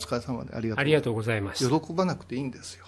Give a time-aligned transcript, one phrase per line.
[0.00, 0.82] 疲れ様でありがとう。
[0.82, 1.80] ありがとうございました。
[1.80, 2.86] 喜ばなくていいんですよ。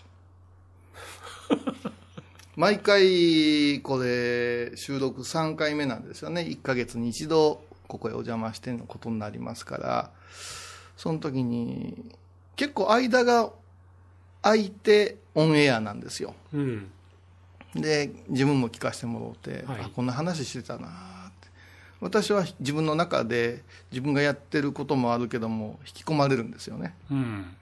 [2.56, 6.42] 毎回これ収録3回目なんですよね。
[6.42, 10.10] 1ヶ月に一度ここへお邪魔してのことになりますから。
[10.96, 12.14] その時に
[12.54, 13.50] 結構間が
[14.40, 16.34] 空いてオンエアなんですよ。
[16.52, 16.90] うん。
[17.74, 19.80] で自分も聞かせてもらって、はい。
[19.82, 20.88] あこんな話してたな
[22.02, 27.56] 私は自分の中で自分がやってることもあるけども引き込まれるんですよねうん。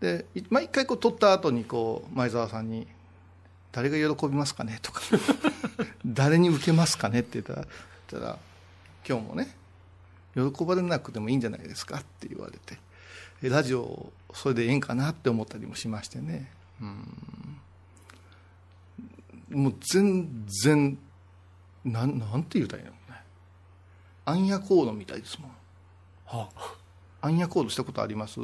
[0.00, 2.86] でい毎回こう撮った後にこう前澤さんに
[3.72, 5.00] 「誰が喜びますかね?」とか
[6.06, 7.66] 「誰に受けますかね?」って言っ
[8.06, 8.38] たら
[9.08, 9.54] 今日もね
[10.34, 12.78] 「喜ばれなくてもいいんじゃないですか」って言われて
[13.42, 17.18] えラジオそれでええんかなって思ったりもしましてねうん
[19.50, 20.98] もう全然
[21.84, 22.92] なんなんて言うたらいいの？
[22.92, 22.98] ね
[24.24, 25.50] アンヤコードみたいですもん。
[26.28, 26.48] あ、
[27.20, 28.40] アンヤコードしたことあります？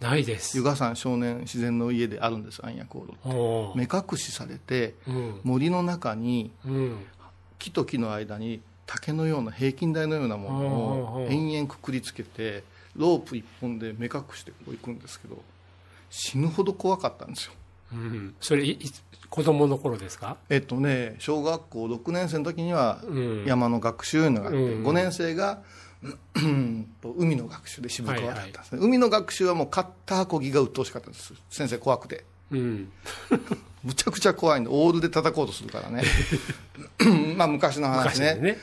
[0.00, 0.56] ないです。
[0.56, 5.40] 湯河山少年自然の家であるんですアンヤコードおー目隠しされてうん。
[5.44, 6.96] 森の中にうん。
[7.58, 10.66] 木と木の間に竹のような平均台のようなもの
[11.24, 12.64] を延々くくりつけて
[12.96, 15.36] ロープ一本で目隠してこう行くんですけど
[16.08, 17.52] 死ぬほど怖かったんですよ
[17.92, 18.34] うん。
[18.40, 18.78] それ、いい
[19.28, 20.36] 子供の頃ですか？
[20.48, 23.44] えっとね小学校6年生の時にはうん。
[23.46, 25.62] 山の学習いうのがあって、うん5年生が
[26.34, 32.90] うんと海の学習で渋川だったんですね、海の学習はもうカッターこぎが鬱陶しかったんです先生怖くてうん。
[33.84, 36.02] むちゃくちゃ怖いんでオールで叩こうとするからね
[37.36, 38.58] まあ昔の話ねね。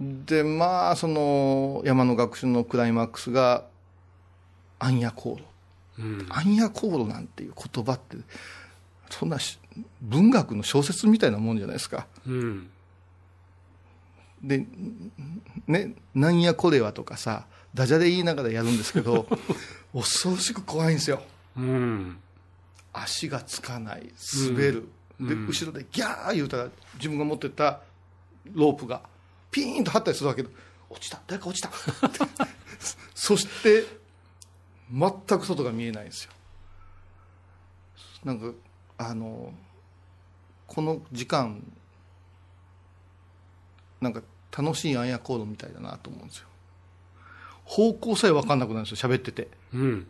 [0.00, 3.64] でまあその山の学習のクライマックスが
[4.78, 5.44] アンヤコード
[5.98, 6.26] うん。
[6.30, 8.16] アンヤコードなんていう言葉って
[9.12, 9.58] そんなし
[10.00, 12.06] 文学の小説みたいなもんじゃないですか。
[12.26, 12.70] うん。
[14.42, 14.64] で
[15.66, 19.26] ねなんやこれはとかさダジャレ言いながらやるんですけど
[19.92, 21.22] 恐ろしく怖いんですよ。
[21.56, 22.18] うん。
[22.94, 24.12] 足がつかない
[24.48, 24.88] 滑る、
[25.20, 27.80] で後ろでギャー言うたら自分が持ってた
[28.52, 29.02] ロープが
[29.50, 30.42] ピーンと張ったりするわけ。
[30.42, 30.48] で
[30.88, 31.70] 落ちた誰か落ちた。
[33.14, 33.84] そして
[34.90, 36.32] 全く外が見えないんですよ。
[38.24, 38.52] なんか
[39.08, 39.52] あの
[40.66, 41.62] この時間
[44.00, 44.22] なんか
[44.56, 46.46] 楽しいアンヤコードみたいだなと思うんですよ。
[47.64, 49.48] 方向さえ分かんなくなるんですよ喋ってて。
[49.72, 50.06] うん。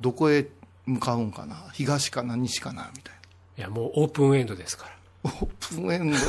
[0.00, 0.48] どこへ
[0.86, 3.20] 向かうんかな東かな西かなみたいな。
[3.58, 4.94] いや、もうオープンエンドですから。
[5.24, 6.16] オープンエンド。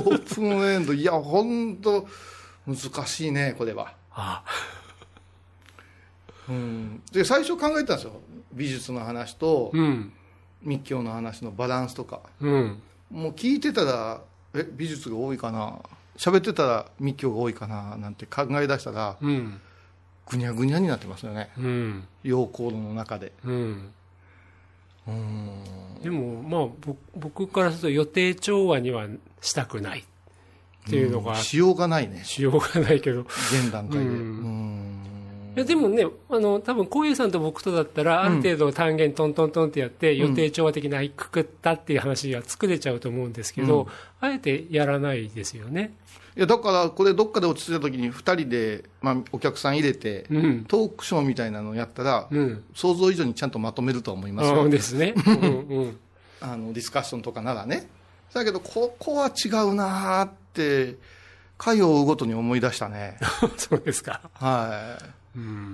[0.00, 0.92] オープンエンド。
[0.92, 2.08] いや本当
[2.66, 2.76] 難
[3.06, 4.52] しいねこれは、あうん、
[7.12, 8.20] で最初考えてたんですよ。
[8.52, 10.12] 美術の話とうん。
[10.62, 12.20] 密教の話のバランスとか。
[12.40, 12.82] うん。
[13.10, 14.20] もう聞いてたら
[14.54, 15.78] え美術が多いかな？
[16.16, 17.96] 喋ってたら密教が多いかな？
[17.96, 19.60] なんて考え出したらうん。
[20.30, 21.50] ぐにゃぐにゃになってますよね。
[21.58, 22.04] うん。
[22.22, 23.32] 陽光の中で。
[23.44, 23.92] うん。
[25.06, 26.02] うん。
[26.02, 29.06] でも、まあ、ぼ僕からすると予定調和には
[29.40, 30.00] したくない。
[30.00, 32.24] っていうのが、しようがないね。
[32.24, 33.22] しようがないけど。
[33.22, 34.04] 現段階で。
[34.04, 34.10] うん。
[34.10, 35.02] うん
[35.58, 43.88] いやでもね、あの、多分、こういうさんと僕とだったら、ある程度単元トントントンってやって、予定調和的なくくったっていう話が作れちゃうと思うんですけど、
[44.20, 45.94] あえてやらないですよね。
[46.36, 50.64] いやだからこれどっかで落ち着いた時に2人で、まあ、お客さん入れて、うん。
[50.66, 52.64] トークショーみたいなのをやったら、うん。
[52.76, 55.14] 想像以上にちゃんとまとめるとは思いますよそうですね。
[55.26, 55.98] うんうん。
[56.40, 57.88] あのディスカッションとかならね
[58.32, 60.96] だけどここは違うなーって
[61.56, 63.18] 回を追うごとに思い出したね
[63.56, 64.20] そうですか。
[64.34, 65.17] はいうん。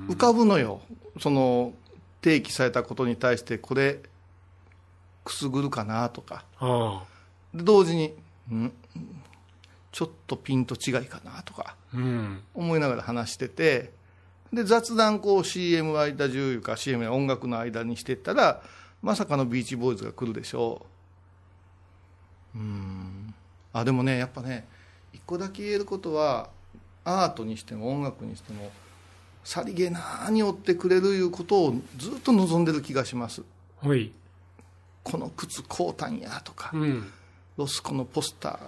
[0.09, 0.81] 浮かぶのよ。
[1.21, 1.73] その
[2.23, 4.01] 提起されたことに対してこれ
[5.25, 6.45] くすぐるかなとか。
[7.55, 8.15] 同時に
[8.53, 8.73] ん
[9.93, 11.77] ちょっとピンと違いかなとか。
[11.95, 12.43] うん。
[12.55, 13.93] 思いながら話してて。
[14.53, 18.63] で雑談こう CM 間中いうか CM や音楽の間にしてったら
[19.03, 20.87] まさかのビーチボーイズが来るでしょ
[22.55, 22.59] う。
[22.59, 23.35] うん。
[23.73, 24.67] あでもねやっぱね
[25.13, 26.51] 一個だけ言えることは
[27.05, 28.71] アートにしても音楽にしても
[29.45, 33.43] さりげなに追ってくれるいうことをずっと望んでる気がします
[33.77, 34.13] ほい。
[35.03, 37.13] この靴買うたんやとかうん。
[37.57, 38.59] ロスコのポスター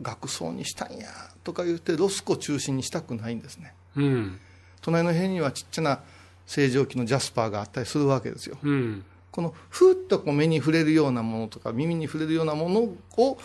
[0.00, 1.08] 額装にしたんや
[1.44, 4.38] とか言ってロスコ中心にしたくないんですねうん。
[4.80, 6.00] 隣の部屋にはちっちゃな
[6.46, 9.04] 正常期のジャスパーがあったりするわけですようん。
[9.32, 12.80] このふっとこう目に触れるようなものとか耳に触れるようなもの
[13.16, 13.38] を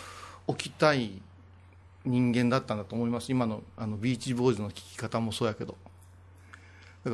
[0.46, 1.20] 置きたい
[2.04, 5.76] 人間だったんだと思います今のあのビーチボーイズの聞き方もそうやけど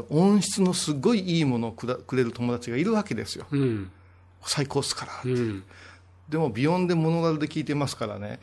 [0.08, 3.90] 音質のすごいいいものをくれる友達がいるわけですようん。
[4.42, 5.64] 最高っすからうん。
[6.28, 8.40] でもビヨンでモノラルで聞いてますからね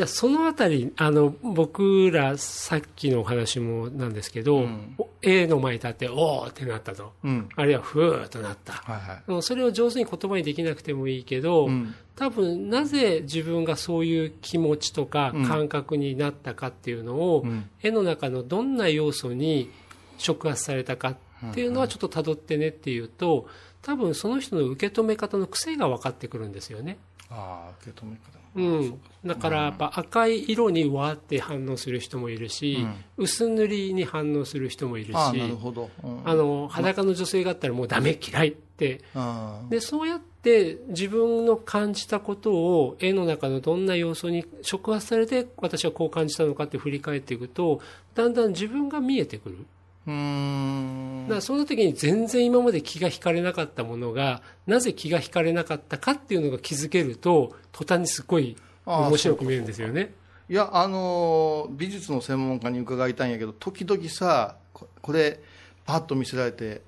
[0.00, 4.94] でそのあたりあの僕らさっきのお話もなんですけど、うん。
[4.96, 7.12] お A の前に立っておーってなったと。
[7.22, 7.48] うん。
[7.54, 8.72] あるいはふーっとなった。
[8.72, 9.42] はいはい。
[9.42, 11.94] それを上手に言葉にできなくてもいいけど、うん。
[12.16, 15.44] 多分なぜ自分がそういう気持ちとかうん。
[15.44, 17.68] 感覚になったかっていうのを、うん。
[17.82, 19.70] 絵の中のどんな要素に
[20.16, 21.16] 触発されたかっ
[21.52, 23.48] ていうのはちょっと辿ってねっていうと
[23.82, 26.98] 多分その人の受け止め方の癖が分かってくるんですよね。
[27.30, 32.84] ああ受け止め方うん、だからやっぱ赤い色にわーって反応する人もいるし、
[33.16, 36.20] 薄塗りに反応する人もいるしああなるほど、うん。
[36.24, 39.02] あの裸の女性があったらもうダメ嫌いって。
[39.14, 47.82] あでそうやって自分の感じたことを絵の中のどんな要素に触発されて私はこう感じたのかって振り返っていくと
[48.14, 49.58] だんだん自分が見えてくる。
[49.58, 49.58] ー
[50.06, 51.24] うーん。
[51.24, 58.56] だからその時に全然今まで気が引かれなかったものがなぜ気が引かれなかったかっていうのが気づけると途端にすごい
[58.86, 60.12] 面白く見えるんですよね。
[60.48, 65.40] いやあのー美術の専門家に伺いたいんやけど時々さここれ
[65.84, 66.82] パッと見せられて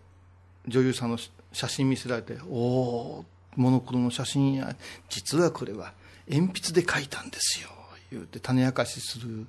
[0.66, 3.24] 女優さんのし写真見せられて「おお
[3.54, 4.74] モノクロの写真や。
[5.08, 5.92] 実はこれは
[6.28, 7.68] 鉛筆で描いたんですよ」
[8.10, 9.46] 言うて種明かしする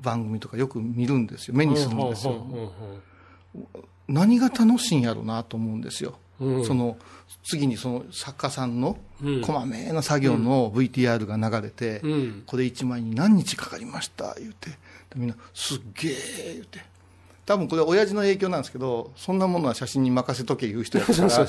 [0.00, 1.54] 番組とかよく見るんですよ。
[1.54, 2.46] 目にするんですよ、
[4.06, 6.64] 何が楽しいんやろうなと思うんですよ、うん。
[6.64, 6.96] その
[7.44, 9.40] 次にその作家さんのうん。
[9.42, 12.42] こまめな作業の VTR が流れて、うん。
[12.46, 14.70] これ1枚に何日かかりました言うて。
[14.70, 14.76] で
[15.16, 16.14] みんなすっげえ
[16.54, 16.80] 言うて。
[17.46, 21.46] 多分これ親父の影響なんですけどそんなものは写真に任せとけ言う人やから。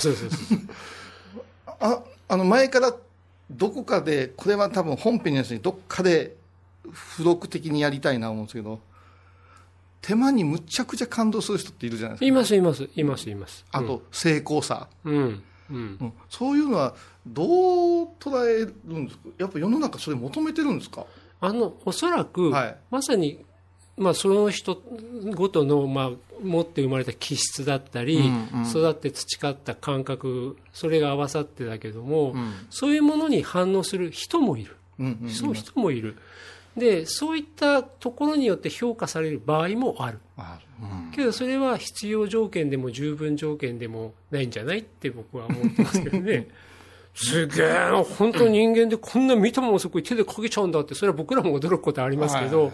[1.82, 2.96] ああの前から
[3.52, 6.36] どこかでこれは多分本編のやつにどっかで
[6.86, 8.80] 付録的にやりたいな思うんですけど
[10.02, 12.26] 手間にむちゃくちゃ感動する人っているじゃないですか。
[12.26, 13.66] いますいますいますいます。
[13.72, 15.44] あと成功さ、うんうん。
[15.70, 16.14] うん。
[16.30, 16.96] そういうのは
[17.28, 19.24] どう捉えるんですか？
[19.38, 21.06] やっぱ世の中それ求めてるんですか？
[21.42, 22.78] あのおそらく、はい。
[22.90, 23.44] まさに、
[23.98, 24.82] まあ、その人
[25.36, 26.12] ごとの、まあ、
[26.42, 28.70] 持って生まれた気質だったり、うんうん。
[28.70, 32.54] 育って培った感覚それが合わさってだけども、ん。
[32.70, 35.30] そういうものに反応する人もいる、うんうんうん。
[35.30, 36.18] そう人もいる
[36.80, 40.20] でそういったところによって評価される場合もある。
[40.38, 41.12] あうん。
[41.12, 46.48] けどそれは必要条件でも十分条件でもないんじゃないって僕は思ってますけどね。
[47.14, 50.96] すげえな本当に人間でこんな見たものそこに手でかけちゃうんだって。
[50.96, 52.74] それは僕らも驚くことありますけど、はい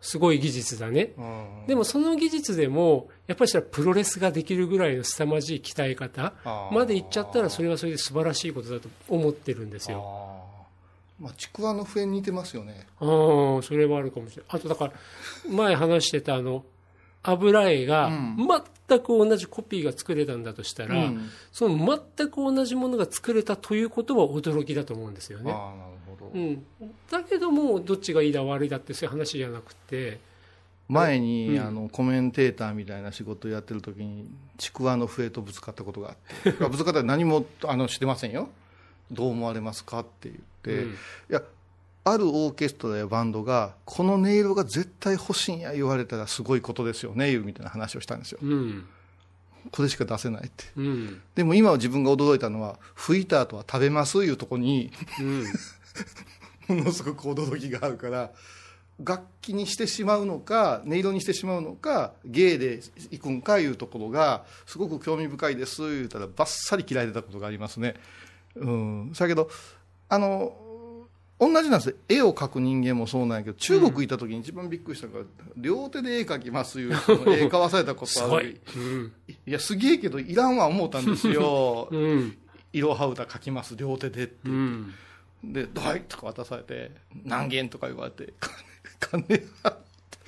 [0.00, 1.12] すごい技術だね。
[1.16, 1.66] うん。
[1.66, 6.32] でもその技術でもやっぱりしたらプロレスができるぐらいの凄まじい鍛え方
[6.70, 10.44] までいっちゃったらそれはそれで素晴らしいことだと思ってるんですよ。
[11.20, 12.86] まあ、ちくわの笛に似てますよね。
[13.00, 14.46] ああそれはあるかもしれない。
[14.56, 14.92] あとだから
[15.50, 16.64] 前話してたあの
[17.22, 18.10] 油絵が
[18.88, 21.28] 全く同じコピーが作れたんだとしたら、うん。
[21.52, 25.52] その全く同じものが作れたということは驚きだと思うんですよね。
[25.52, 26.64] ああなるほど、うん、
[27.10, 30.20] だけどもどっちがいいだ悪いだってそういう話じゃなくて
[30.88, 31.66] 前に、うん。
[31.66, 34.28] あのコメンテーターみたいな仕事をやってる時に
[34.58, 36.52] ちくわの笛とぶつかったことがあって。
[36.68, 38.48] ぶつかったら何もあのしてませんよ。
[39.10, 40.42] どう思われますかって言って、
[40.72, 40.90] うん。
[40.90, 40.94] い
[41.28, 41.42] や
[42.04, 48.38] あるオーケストラやバンドがこの音色が絶対欲しいんや言われたらすごいことですよねいうみたいな話をしたんですよ。
[48.42, 48.86] うん。
[49.72, 50.64] これしか出せないって。
[50.76, 51.20] うん。
[51.34, 55.44] でも今自分が驚いたのは吹いた後は食べますいうとこにうん。
[56.78, 58.32] ものすごく驚きがあるから
[59.02, 67.94] 楽器にしてしまうのか音色にしてしまうのか芸でいくんかいうところがすごく興味深いです言うたらばっさり嫌いだったことがありますね。
[68.54, 69.50] うん、だけど
[70.08, 70.56] あの
[71.38, 71.96] 同じなんですよ。
[72.08, 75.20] 絵を描く人間もそうなんやけど中国行った時に一番びっくりしたのが、
[75.56, 76.94] 両手で絵描きますいう
[77.28, 78.60] 絵買わされたことある。
[78.66, 78.84] すごい。
[78.84, 79.12] うん。
[79.46, 81.88] いやすげえけどいらんわ思ったんですよ。
[81.90, 82.38] うん。
[82.72, 84.48] 色は歌描きます両手でって。
[84.48, 84.94] うん。
[85.44, 86.90] で「はい」とか渡されて
[87.24, 88.32] 「何件」とか言われて
[88.98, 89.78] 「金 金払っ
[90.10, 90.18] て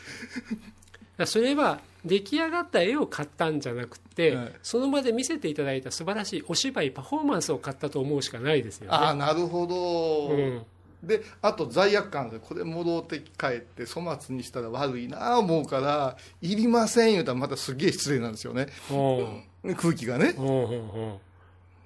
[1.18, 4.52] らそれは出来上がった絵を買ったんじゃなくて、はい。
[4.62, 9.20] その場で見せていただいた素晴らしいお芝居パフォーマンスを買ったと思うしかないですよああね。
[9.20, 10.62] なるほど、うん。
[11.02, 18.66] であと罪悪感でこれ戻って帰って粗末にしたら悪いなあ思うからいりません言うたらまたすげえ失礼なんですよね。
[18.90, 19.74] うん。
[19.76, 21.18] 空気がね、うんうん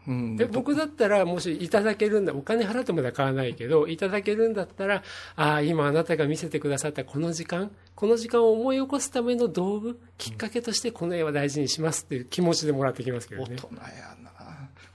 [0.07, 5.03] で僕だったらもしいただけるんだお金払ってまでは買わないけどいただけるんだったら
[5.37, 13.57] ああ今あなたが見せてくださったこの時間この時間を思い起こすための道具きっかけとしてこの絵は大事にしますっていう気持ちでもらってきますけどね。
[13.57, 13.81] 大人や
[14.25, 14.33] な。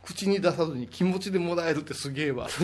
[0.08, 2.48] 口に出さずに気持ちでもらえるってすげえわ。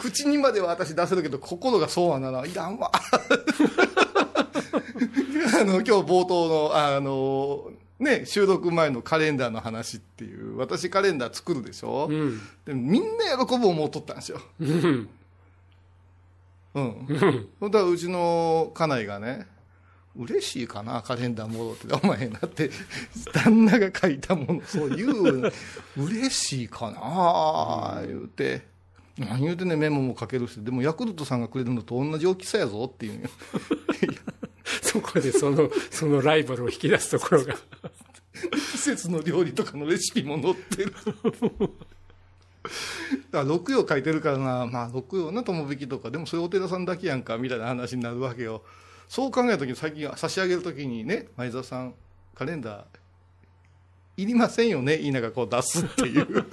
[0.00, 2.90] 口にまでは私出せるけど心がそうはならんいらんわ。
[5.60, 12.40] あの今日冒頭のあのね収録前のカレンダーの話っていう私カレンダー作るでしょ、うん。
[12.64, 14.40] でみんな喜ぶ思うとったんですよ。
[14.60, 15.08] うん。
[16.74, 17.48] うん。
[17.60, 19.46] 本当はうちの家内がね
[20.18, 22.70] 嬉しいかなカレンダー戻ってお前なって
[23.32, 25.52] 旦那が書いたものそう言う
[25.96, 28.76] 嬉しいかな言うて。
[29.18, 33.30] 何言うてねメモも書けるしでもヤクルトさんがくれるのと同じ大きさやぞっていう。
[34.82, 37.54] そこでそのそのライバルを引き出すところが。
[37.54, 37.60] 季
[38.86, 40.94] 節の料理とかのレシピも載ってる。
[43.30, 44.66] だから六葉書いてるからな。
[44.66, 48.62] まあ六葉な友引きとかでもそれお寺さんだけやんかみたいな話になるわけよ。
[49.08, 51.94] そう考えた時に最近差し上げる時にね前澤さん
[52.34, 52.84] カレンダー
[54.16, 56.46] いりませんよね言いながらこう出すっていう、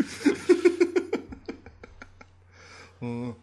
[3.02, 3.36] うん、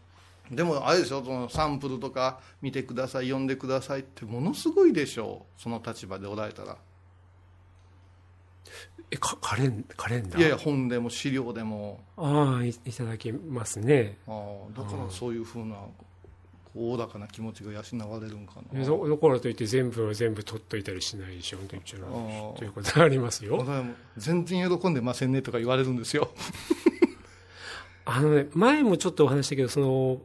[0.50, 6.76] でもあれでしょそのサンプルとか見てください読んでくださいってものすごいでしょその立場でおられたら。
[9.11, 10.38] えかカレンカレンダー？
[10.38, 12.00] いやいや本でも資料でも。
[12.17, 14.19] ああいいただきますね。
[14.26, 15.76] ああだからそういうふうな
[16.76, 18.79] おおらかな気持ちが養われるんかな。
[18.79, 22.59] だだからといって全部は全部取っといたりしないでしょうああ。
[22.59, 23.64] ということがありますよ。
[24.17, 26.31] 全然喜んでませんねとか言われるんですよ。
[28.07, 30.21] あのね前もちょっとお話したけどその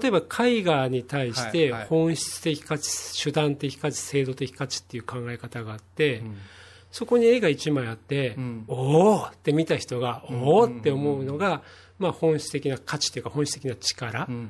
[0.00, 1.86] 例えば絵画に対しはいてはい。
[1.86, 6.22] 本質的価値、手段的価値制度的価値っていう考え方があって、
[6.90, 8.64] そこに絵が1枚あって、うん。
[8.68, 10.42] おおって見た人が、ん。
[10.42, 11.62] おおって思うのが、
[12.00, 14.48] まあ、本質的な価値というか本質的な力、うんうん。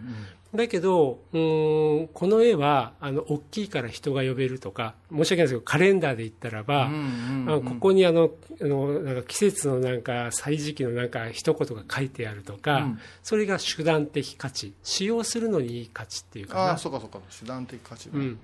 [0.55, 8.31] だけどうーんこの絵はあの大きいから人が呼べるとか申し訳ないですけどカレンダーで言ったらば、うんうんあのここにあの
[8.61, 12.99] あのなんか季節のなんか歳時期のなんか一言が書いてあるとか、うん。
[13.23, 14.73] それが手段的価値。
[14.83, 16.61] 使用するのにいい価値っていうかな。
[16.63, 17.19] ああそうかそうか。
[17.37, 18.39] 手段的価値ねうん、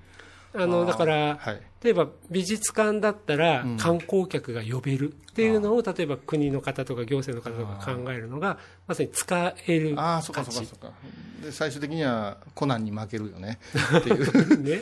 [0.53, 1.61] あのだからはい。
[1.83, 3.77] 例えば美術館だったらうん。
[3.77, 10.93] 観光客が呼べるっていうのを例えば国の方とか行政の方とか考えるのがまさに使えるああそうか価値そうかそうか。
[11.43, 13.59] で最終的にはコナンに負けるよね。
[13.97, 14.63] っていう。
[14.63, 14.81] ね。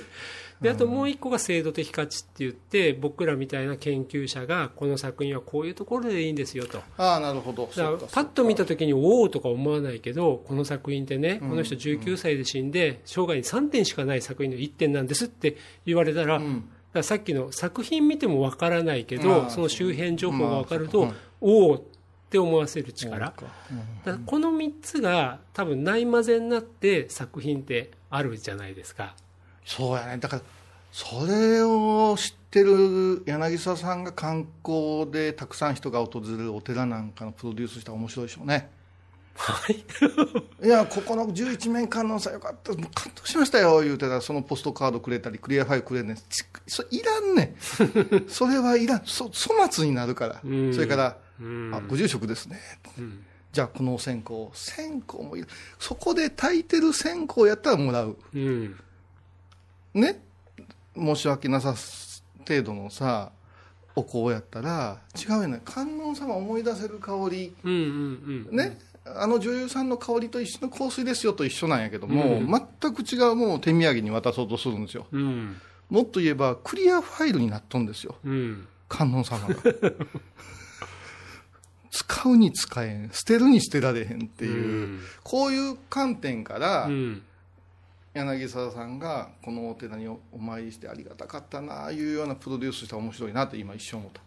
[0.66, 6.80] であともう一個が制度的価値って言って僕らみたいな研究者がこの作品はこういうところでいいんですよと。
[6.98, 7.68] ああなるほど。
[7.68, 11.50] パッと見た時におおとか思わないけどこの作品ってねうん。
[11.50, 15.56] この人19歳で死んで生涯に3点しかない作品の1点なんですって
[15.86, 16.42] 言われたら,、
[16.94, 21.82] らさっきの作品見てもわからないけどその周辺情報がわかると、まあおおっ
[22.32, 23.34] て思わせる力。
[23.38, 23.46] そ
[24.10, 24.26] うん。
[24.26, 29.16] この3つが多分ないまぜになって作品ってあるじゃないですか。
[29.66, 30.18] そうやね。
[30.18, 30.42] だから
[30.92, 38.70] それを知ってる柳沢さんが観光でたくさん人が訪れるお寺なんかのプロデュースしたら面白いでしょうね。
[39.36, 39.84] はい。
[40.66, 46.22] いやここの11面観音さんよかったもう感動しましたよ言うてたらそのポストカードくれたりクリアファイルくれんねんち
[46.68, 47.44] それいらんね。
[47.44, 49.02] ん それはいらん。
[49.06, 50.42] そ粗末になるから。
[50.44, 50.74] うん。
[50.74, 51.72] それからうん。
[51.76, 52.60] あご住職ですね。
[52.98, 53.26] うん。
[53.52, 54.34] じゃあこのお線香。
[54.54, 55.48] 線香もいる
[55.80, 58.18] そこで炊いてる線香やったらもらう。
[58.34, 58.80] うん
[59.96, 60.22] ね
[60.96, 61.76] 申し訳なさ
[62.48, 63.32] 程度のさ
[63.96, 65.62] お香やったら違うよね。
[65.64, 67.56] 観音様思い出せる香り。
[67.64, 72.48] うんうんうんねあの女優さんの香りと一緒の香水ですよと一緒なんやけども、うん。
[72.48, 75.06] 全く違うものを手土産に渡そうとするんですよ。
[75.12, 75.58] うん。
[75.92, 78.16] もっと言えばクリアファイルになっとんですよ。
[78.26, 78.68] うん。
[78.90, 79.56] 観音様が。
[81.92, 87.22] 使うに使えん捨てるに捨てられへんっていう、こういう観点から、うん
[88.16, 94.22] 柳沢さんがこのお寺におお参りしてありがたかったなあいうようなプロデュースしたら面白いなって今一瞬思った。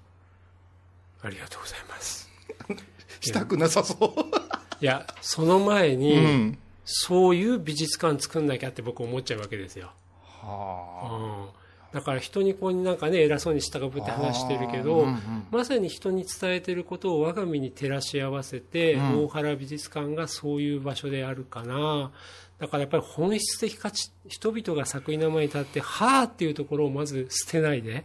[1.27, 2.29] ありがとうございます。
[3.21, 4.85] したくなさそう。
[4.85, 6.59] いやその前に、うん。
[6.85, 9.91] そういう美術館作んなきゃって僕思っちゃうわけですよ、
[10.23, 11.51] は
[11.93, 11.95] うん。
[11.99, 15.47] だから人にこうなんかね偉そうにしたかぶって話してるけあど、ーうんうん。
[15.51, 19.25] まさに人に伝えてることを我が身に照らし合わせて、うん。
[19.25, 22.11] 大原美術館がそういう場所であるかな
[22.59, 28.05] だからやっぱり本質的価値人々が作品の前に立ってはあっていうところをまず捨てないで、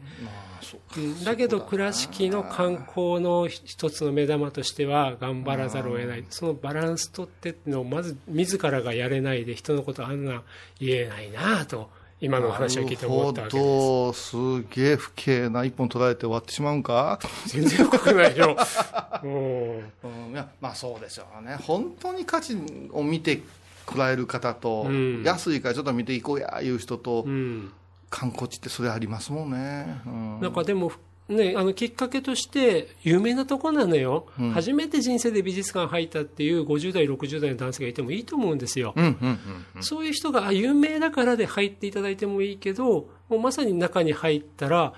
[1.26, 6.26] だけど倉敷の観光の一つの目玉としては頑張らざるを得ない。
[6.30, 10.44] そのバランス取ってっていうのをまず自らがやれないで人のことあんな
[10.80, 11.90] 言えないなと
[12.22, 14.30] 今のお話を聞いて思ったわけです。
[14.30, 14.36] す
[14.70, 18.56] げえ不敬な一本取られて終わってしまうんか、全然よくないよ。
[19.24, 21.58] もうん、いやまあそうですよね。
[21.62, 22.56] 本当に価値
[22.92, 23.42] を見て
[23.86, 25.24] くられる方と、うん。
[25.24, 27.72] 安いからちょっと見ていこうやいう人と、う、うん、
[28.10, 30.92] 観光地ってそれありますもんね、うん、なんかでも
[31.30, 34.52] ね、あのきっかけとして有名なとこなのよ、うん。
[34.52, 39.40] 初めて人生で美術館入ったっていう50代60代の男性がいてもいいと思うんですよ、うんうんうん
[39.76, 39.84] うん。
[39.84, 44.94] そういう人があ有名だからで入っていただいてもいいけどもうまさに中に入ったら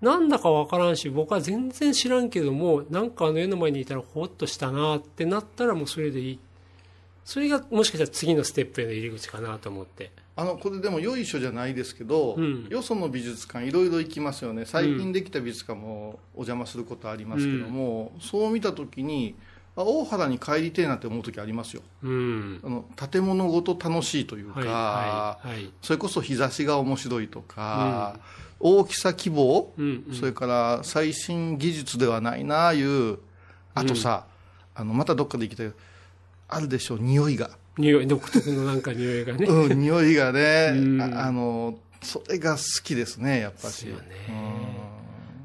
[0.00, 6.38] なんだかわからんし僕は全然知らんけどもなんかあの絵の前にいたらほっとしたなってなったらもうそれでいい
[7.26, 10.12] それがもしかしたら次のステップへの入り口かなと思って。
[10.36, 12.68] あのこれでもよいしょじゃないですけど、うん。
[12.70, 14.64] よその美術館いろいろ行きますよね。
[14.64, 19.34] 最近できた美術館もお邪魔することありますけども、そう見た時に
[19.74, 21.82] あ大原に帰りてえなって思う時ありますよ。
[22.04, 22.60] うん。
[22.62, 25.72] あの建物ごと楽しいというか、はいはいはい。
[25.82, 28.20] それこそ日差しが面白いとか、
[28.60, 30.14] 大きさ希望、うんうん。
[30.14, 33.18] それから最新技術ではないなあいう
[33.74, 34.26] あとさ、
[34.76, 35.72] あのまたどっかで行きたい
[36.48, 41.02] あるでしょう匂いが、匂い独特のなんか匂いがね、うん、匂いがね、うん。
[41.02, 43.94] ああのそれが好きですねやっぱしね。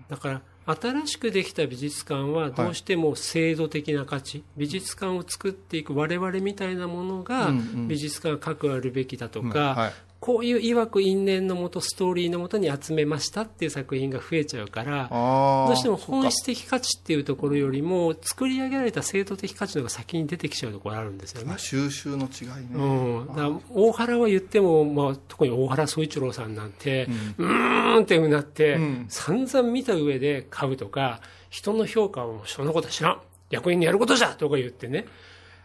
[0.10, 7.51] だから新しくできた美術館はどうしても制度的な価値、美術館を作っていく我々みたいなものが
[7.88, 21.54] 美術館が核あるべきだとうんか、はいこういういわく因縁のもとストーリーのもとに集めましたっていう作品が増えちゃうからどうしても本質的価値っていうところよりも作り上げられた制度的価値の方が先に出てきちゃうところあるんですよね。
[21.56, 21.58] あ。
[21.58, 27.08] 収集の違いね、うん、だから大原は言っても、まあ、特に大原宗一郎さんなんて、
[27.40, 29.06] うーんってうなって、うん。
[29.10, 33.22] 散々見た上で買うとか人の評価をそんなことは知らん。
[33.50, 35.08] 役員にやることじゃとか言ってね。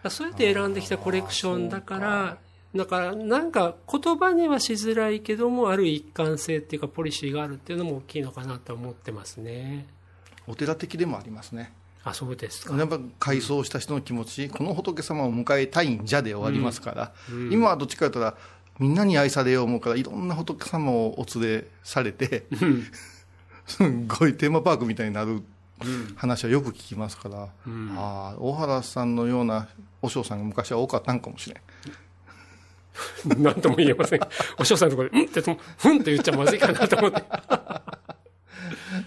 [0.09, 2.39] そうやって選んできたコレクションだから
[2.77, 9.87] だからなんか言葉にはしづらいけどもある一貫性っていうかポリシーがあるっていうのも大きいのかなと思ってますね。
[10.47, 11.73] お寺的でもありますね。
[12.05, 12.77] あそうですか。
[12.77, 17.13] やっぱ改装した人の気持ちこの仏様を迎えたいんじゃで終わりますから、
[17.51, 18.37] 今はどっちかというと
[18.79, 22.45] みんなに愛されよう思うからいろんな仏様をお連れされて
[23.67, 25.43] すごいテーマパークみたいになる
[26.15, 27.49] 話はよく聞きますから、あ
[27.97, 29.69] あ大原さんのような
[30.01, 31.59] 和尚さんが昔は多かったんかもしれん
[33.39, 34.21] 何とも言えません。
[34.59, 37.23] お師匠さんのところで「うん」ってとも「ふん」って言っちゃまずいかなと思って。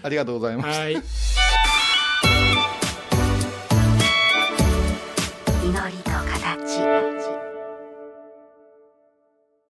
[0.02, 0.78] ありがとうございます。
[0.78, 1.49] はい